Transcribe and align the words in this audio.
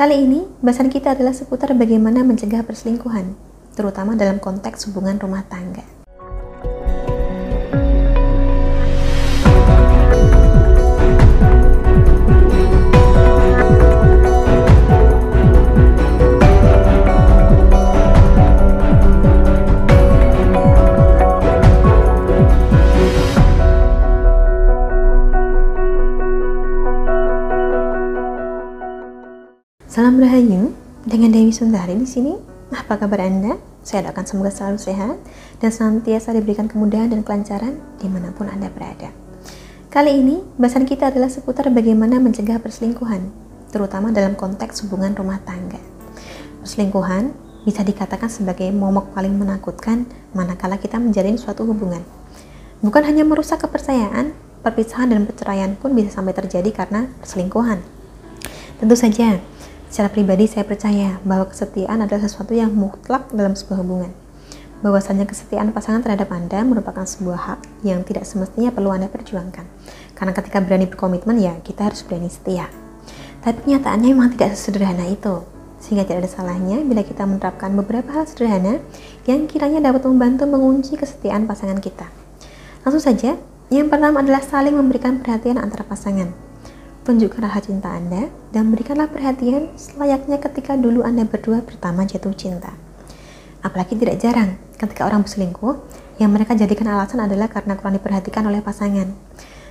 Kali 0.00 0.16
ini, 0.16 0.48
bahasan 0.64 0.88
kita 0.88 1.12
adalah 1.12 1.36
seputar 1.36 1.76
bagaimana 1.76 2.24
mencegah 2.24 2.64
perselingkuhan, 2.64 3.36
terutama 3.76 4.16
dalam 4.16 4.40
konteks 4.40 4.88
hubungan 4.88 5.20
rumah 5.20 5.44
tangga. 5.44 5.99
Salam 29.90 30.22
Rahayu, 30.22 30.70
dengan 31.02 31.34
Dewi 31.34 31.50
Sundari 31.50 31.98
di 31.98 32.06
sini. 32.06 32.30
Apa 32.70 32.94
kabar 32.94 33.26
Anda? 33.26 33.58
Saya 33.82 34.06
doakan 34.06 34.22
semoga 34.22 34.54
selalu 34.54 34.78
sehat 34.78 35.18
dan 35.58 35.70
senantiasa 35.74 36.30
diberikan 36.30 36.70
kemudahan 36.70 37.10
dan 37.10 37.26
kelancaran 37.26 37.74
di 37.98 38.06
mana 38.06 38.30
pun 38.30 38.46
Anda 38.46 38.70
berada. 38.70 39.10
Kali 39.90 40.14
ini, 40.14 40.46
bahasan 40.54 40.86
kita 40.86 41.10
adalah 41.10 41.26
seputar 41.26 41.74
bagaimana 41.74 42.22
mencegah 42.22 42.62
perselingkuhan, 42.62 43.34
terutama 43.74 44.14
dalam 44.14 44.38
konteks 44.38 44.86
hubungan 44.86 45.10
rumah 45.18 45.42
tangga. 45.42 45.82
Perselingkuhan 46.62 47.34
bisa 47.66 47.82
dikatakan 47.82 48.30
sebagai 48.30 48.70
momok 48.70 49.10
paling 49.10 49.34
menakutkan 49.34 50.06
manakala 50.38 50.78
kita 50.78 51.02
menjalin 51.02 51.34
suatu 51.34 51.66
hubungan. 51.66 52.06
Bukan 52.78 53.02
hanya 53.10 53.26
merusak 53.26 53.66
kepercayaan, 53.66 54.38
perpisahan 54.62 55.10
dan 55.10 55.26
perceraian 55.26 55.74
pun 55.74 55.98
bisa 55.98 56.14
sampai 56.14 56.30
terjadi 56.30 56.70
karena 56.70 57.10
perselingkuhan. 57.18 57.82
Tentu 58.78 58.94
saja, 58.96 59.42
Secara 59.90 60.06
pribadi 60.06 60.46
saya 60.46 60.62
percaya 60.62 61.18
bahwa 61.26 61.50
kesetiaan 61.50 62.06
adalah 62.06 62.22
sesuatu 62.22 62.54
yang 62.54 62.70
mutlak 62.70 63.26
dalam 63.34 63.58
sebuah 63.58 63.82
hubungan. 63.82 64.14
Bahwasanya 64.86 65.26
kesetiaan 65.26 65.74
pasangan 65.74 66.06
terhadap 66.06 66.30
Anda 66.30 66.62
merupakan 66.62 67.02
sebuah 67.02 67.38
hak 67.50 67.60
yang 67.82 68.06
tidak 68.06 68.22
semestinya 68.22 68.70
perlu 68.70 68.94
Anda 68.94 69.10
perjuangkan. 69.10 69.66
Karena 70.14 70.30
ketika 70.30 70.62
berani 70.62 70.86
berkomitmen 70.86 71.42
ya 71.42 71.58
kita 71.66 71.90
harus 71.90 72.06
berani 72.06 72.30
setia. 72.30 72.70
Tapi 73.42 73.66
kenyataannya 73.66 74.14
memang 74.14 74.38
tidak 74.38 74.54
sesederhana 74.54 75.10
itu. 75.10 75.42
Sehingga 75.82 76.06
tidak 76.06 76.22
ada 76.22 76.30
salahnya 76.38 76.86
bila 76.86 77.02
kita 77.02 77.26
menerapkan 77.26 77.74
beberapa 77.74 78.14
hal 78.14 78.30
sederhana 78.30 78.78
yang 79.26 79.50
kiranya 79.50 79.82
dapat 79.82 80.06
membantu 80.06 80.46
mengunci 80.46 80.94
kesetiaan 80.94 81.50
pasangan 81.50 81.82
kita. 81.82 82.06
Langsung 82.86 83.02
saja, 83.02 83.34
yang 83.74 83.90
pertama 83.90 84.22
adalah 84.22 84.38
saling 84.38 84.78
memberikan 84.78 85.18
perhatian 85.18 85.58
antara 85.58 85.82
pasangan 85.82 86.49
Tunjukkan 87.00 87.40
rasa 87.40 87.64
cinta 87.64 87.96
Anda 87.96 88.28
dan 88.52 88.68
berikanlah 88.68 89.08
perhatian 89.08 89.72
selayaknya 89.72 90.36
ketika 90.36 90.76
dulu 90.76 91.00
Anda 91.00 91.24
berdua 91.24 91.64
pertama 91.64 92.04
jatuh 92.04 92.36
cinta. 92.36 92.76
Apalagi 93.64 93.96
tidak 93.96 94.20
jarang 94.20 94.60
ketika 94.76 95.08
orang 95.08 95.24
berselingkuh, 95.24 95.80
yang 96.20 96.28
mereka 96.28 96.52
jadikan 96.52 96.92
alasan 96.92 97.24
adalah 97.24 97.48
karena 97.48 97.80
kurang 97.80 97.96
diperhatikan 97.96 98.44
oleh 98.44 98.60
pasangan. 98.60 99.16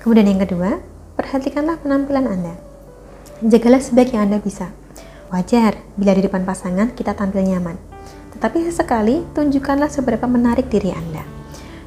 Kemudian 0.00 0.32
yang 0.32 0.40
kedua, 0.40 0.80
perhatikanlah 1.20 1.76
penampilan 1.84 2.24
Anda. 2.24 2.56
Jagalah 3.44 3.84
sebaik 3.84 4.16
yang 4.16 4.32
Anda 4.32 4.40
bisa. 4.40 4.72
Wajar 5.28 5.76
bila 6.00 6.16
di 6.16 6.24
depan 6.24 6.48
pasangan 6.48 6.96
kita 6.96 7.12
tampil 7.12 7.44
nyaman. 7.44 7.76
Tetapi 8.32 8.64
sesekali 8.64 9.28
tunjukkanlah 9.36 9.92
seberapa 9.92 10.24
menarik 10.24 10.72
diri 10.72 10.96
Anda. 10.96 11.39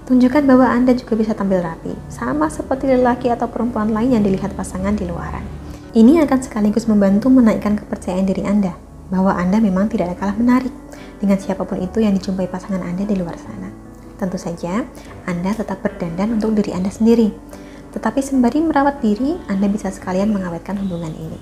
Tunjukkan 0.03 0.43
bahwa 0.43 0.67
Anda 0.67 0.91
juga 0.99 1.15
bisa 1.15 1.31
tampil 1.31 1.63
rapi, 1.63 1.95
sama 2.11 2.51
seperti 2.51 2.91
lelaki 2.91 3.31
atau 3.31 3.47
perempuan 3.47 3.95
lain 3.95 4.19
yang 4.19 4.23
dilihat 4.27 4.51
pasangan 4.51 4.91
di 4.99 5.07
luaran. 5.07 5.47
Ini 5.95 6.27
akan 6.27 6.43
sekaligus 6.43 6.91
membantu 6.91 7.31
menaikkan 7.31 7.79
kepercayaan 7.79 8.27
diri 8.27 8.43
Anda, 8.43 8.75
bahwa 9.07 9.31
Anda 9.31 9.63
memang 9.63 9.87
tidak 9.87 10.11
ada 10.11 10.15
kalah 10.19 10.35
menarik 10.35 10.75
dengan 11.23 11.39
siapa 11.39 11.63
pun 11.63 11.79
itu 11.79 12.03
yang 12.03 12.19
dijumpai 12.19 12.51
pasangan 12.51 12.83
Anda 12.83 13.07
di 13.07 13.15
luar 13.15 13.39
sana. 13.39 13.71
Tentu 14.19 14.35
saja, 14.35 14.83
Anda 15.23 15.55
tetap 15.55 15.79
berdandan 15.79 16.35
untuk 16.35 16.51
diri 16.59 16.75
Anda 16.75 16.91
sendiri. 16.91 17.31
Tetapi 17.95 18.19
sembari 18.19 18.59
merawat 18.59 18.99
diri, 18.99 19.39
Anda 19.47 19.71
bisa 19.71 19.87
sekalian 19.87 20.35
mengawetkan 20.35 20.83
hubungan 20.83 21.15
ini. 21.15 21.39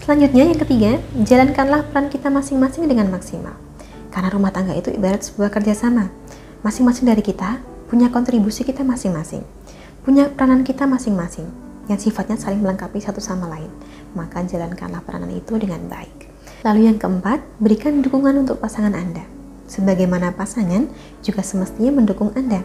Selanjutnya, 0.00 0.48
yang 0.48 0.56
ketiga, 0.56 0.96
jalankanlah 1.28 1.84
peran 1.92 2.08
kita 2.08 2.32
masing-masing 2.32 2.88
dengan 2.88 3.12
maksimal. 3.12 3.52
Karena 4.08 4.32
rumah 4.32 4.48
tangga 4.48 4.72
itu 4.72 4.88
ibarat 4.88 5.20
sebuah 5.20 5.52
kerjasama. 5.52 6.08
Masing-masing 6.64 7.10
dari 7.10 7.20
kita 7.20 7.71
punya 7.92 8.08
kontribusi 8.08 8.64
kita 8.64 8.80
masing-masing, 8.88 9.44
punya 10.00 10.32
peranan 10.32 10.64
kita 10.64 10.88
masing-masing 10.88 11.44
yang 11.92 12.00
sifatnya 12.00 12.40
saling 12.40 12.64
melengkapi 12.64 12.96
satu 13.04 13.20
sama 13.20 13.52
lain. 13.52 13.68
Maka 14.16 14.40
jalankanlah 14.48 15.04
peranan 15.04 15.28
itu 15.28 15.60
dengan 15.60 15.84
baik. 15.92 16.24
Lalu 16.64 16.88
yang 16.88 16.96
keempat, 16.96 17.44
berikan 17.60 18.00
dukungan 18.00 18.32
untuk 18.48 18.64
pasangan 18.64 18.96
Anda. 18.96 19.28
Sebagaimana 19.68 20.32
pasangan 20.32 20.88
juga 21.20 21.44
semestinya 21.44 22.00
mendukung 22.00 22.32
Anda. 22.32 22.64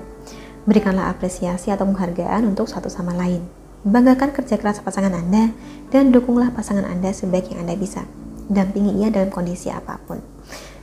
Berikanlah 0.63 1.11
apresiasi 1.11 1.75
atau 1.75 1.83
penghargaan 1.91 2.47
untuk 2.47 2.71
satu 2.71 2.87
sama 2.87 3.11
lain. 3.11 3.43
Banggakan 3.83 4.31
kerja 4.31 4.55
keras 4.55 4.79
pasangan 4.79 5.11
Anda 5.11 5.51
dan 5.91 6.15
dukunglah 6.15 6.55
pasangan 6.55 6.87
Anda 6.87 7.11
sebaik 7.11 7.51
yang 7.51 7.67
Anda 7.67 7.75
bisa. 7.75 8.07
Dampingi 8.47 9.03
ia 9.03 9.11
dalam 9.11 9.27
kondisi 9.27 9.67
apa 9.75 9.99
pun. 10.07 10.23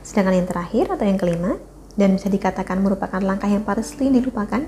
Sedangkan 0.05 0.37
yang 0.37 0.45
terakhir 0.45 0.93
atau 0.93 1.01
yang 1.01 1.17
kelima, 1.17 1.57
dan 1.95 2.19
bisa 2.19 2.27
dikatakan 2.27 2.79
merupakan 2.83 3.19
langkah 3.23 3.47
yang 3.47 3.63
pasti 3.63 4.11
dilupakan 4.11 4.63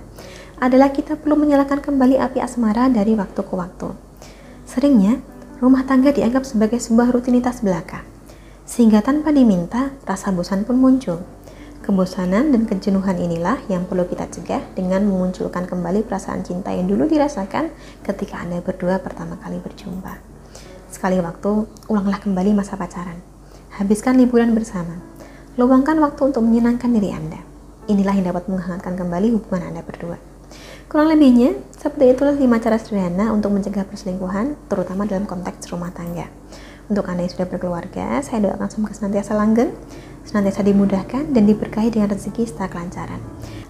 adalah 0.57 0.89
kita 0.89 1.19
perlu 1.19 1.37
menyalakan 1.37 1.83
kembali 1.83 2.17
api 2.17 2.41
asmara 2.41 2.89
dari 2.89 3.13
waktu 3.13 3.39
ke 3.43 3.53
waktu. 3.53 3.93
Seringnya, 4.67 5.21
rumah 5.61 5.85
tangga 5.85 6.11
dianggap 6.11 6.43
sebagai 6.47 6.81
sebuah 6.81 7.13
rutinitas 7.13 7.61
belaka, 7.61 8.03
sehingga 8.65 9.05
tanpa 9.05 9.29
diminta, 9.31 9.93
rasa 10.03 10.33
bosan 10.33 10.65
pun 10.65 10.81
muncul. 10.81 11.21
Kebosanan 11.87 12.51
dan 12.51 12.67
kejenuhan 12.67 13.15
inilah 13.15 13.63
yang 13.71 13.87
perlu 13.87 14.03
kita 14.03 14.27
cegah 14.27 14.59
dengan 14.75 15.07
memunculkan 15.07 15.63
kembali 15.63 16.03
perasaan 16.03 16.43
cinta 16.43 16.75
yang 16.75 16.83
dulu 16.83 17.07
dirasakan 17.07 17.71
ketika 18.03 18.43
Anda 18.43 18.59
berdua 18.59 18.99
pertama 18.99 19.39
kali 19.39 19.63
berjumpa. 19.63 20.19
Sekali 20.91 21.15
waktu, 21.23 21.63
ulanglah 21.87 22.19
kembali 22.19 22.51
masa 22.59 22.75
pacaran. 22.75 23.23
Habiskan 23.79 24.19
liburan 24.19 24.51
bersama 24.51 24.99
Luangkan 25.57 25.97
waktu 25.97 26.21
untuk 26.21 26.45
menyenangkan 26.45 26.85
diri 26.93 27.09
Anda. 27.09 27.41
Inilah 27.89 28.13
yang 28.13 28.29
dapat 28.29 28.45
menghangatkan 28.45 28.93
kembali 28.93 29.33
hubungan 29.33 29.73
Anda 29.73 29.81
berdua. 29.81 30.21
Kurang 30.85 31.09
lebihnya, 31.09 31.57
seperti 31.73 32.13
itulah 32.13 32.37
lima 32.37 32.61
cara 32.61 32.77
sederhana 32.77 33.33
untuk 33.33 33.57
mencegah 33.57 33.81
perselingkuhan, 33.89 34.53
terutama 34.69 35.09
dalam 35.09 35.25
konteks 35.25 35.65
rumah 35.73 35.89
tangga. 35.89 36.29
Untuk 36.93 37.09
Anda 37.09 37.25
yang 37.25 37.33
sudah 37.33 37.49
berkeluarga, 37.49 38.21
saya 38.21 38.45
doakan 38.45 38.69
semoga 38.69 38.93
senantiasa 38.93 39.33
langgeng, 39.33 39.73
senantiasa 40.29 40.61
dimudahkan, 40.61 41.33
dan 41.33 41.43
diberkahi 41.49 41.89
dengan 41.89 42.13
rezeki 42.13 42.45
serta 42.45 42.69
kelancaran. 42.69 43.17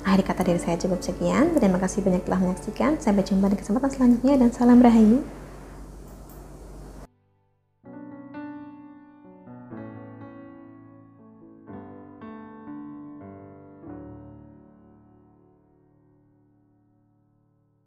Akhir 0.03 0.27
kata 0.27 0.43
dari 0.43 0.59
saya 0.59 0.75
cukup 0.75 0.99
sekian. 0.99 1.55
Terima 1.55 1.79
kasih 1.79 2.03
banyak 2.03 2.27
telah 2.27 2.43
menyaksikan. 2.43 2.99
Sampai 2.99 3.23
jumpa 3.23 3.47
di 3.47 3.63
kesempatan 3.63 3.95
selanjutnya 3.95 4.35
dan 4.35 4.51
salam 4.51 4.83
rahayu. 4.83 5.23